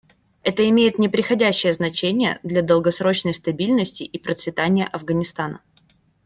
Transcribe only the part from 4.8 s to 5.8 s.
Афганистана.